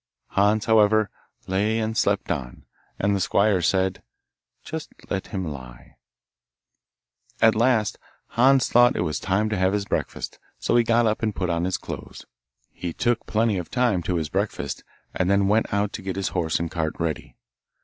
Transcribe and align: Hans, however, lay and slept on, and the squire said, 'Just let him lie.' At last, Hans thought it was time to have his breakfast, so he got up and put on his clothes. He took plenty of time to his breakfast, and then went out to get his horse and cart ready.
Hans, 0.29 0.65
however, 0.65 1.11
lay 1.45 1.77
and 1.77 1.95
slept 1.95 2.31
on, 2.31 2.65
and 2.97 3.15
the 3.15 3.19
squire 3.19 3.61
said, 3.61 4.01
'Just 4.63 4.89
let 5.11 5.27
him 5.27 5.45
lie.' 5.45 5.97
At 7.39 7.53
last, 7.53 7.99
Hans 8.29 8.67
thought 8.67 8.95
it 8.95 9.01
was 9.03 9.19
time 9.19 9.47
to 9.49 9.57
have 9.57 9.73
his 9.73 9.85
breakfast, 9.85 10.39
so 10.57 10.75
he 10.75 10.83
got 10.83 11.05
up 11.05 11.21
and 11.21 11.35
put 11.35 11.51
on 11.51 11.65
his 11.65 11.77
clothes. 11.77 12.25
He 12.71 12.93
took 12.93 13.27
plenty 13.27 13.59
of 13.59 13.69
time 13.69 14.01
to 14.01 14.15
his 14.15 14.29
breakfast, 14.29 14.83
and 15.13 15.29
then 15.29 15.47
went 15.47 15.71
out 15.71 15.93
to 15.93 16.01
get 16.01 16.15
his 16.15 16.29
horse 16.29 16.59
and 16.59 16.71
cart 16.71 16.95
ready. 16.99 17.35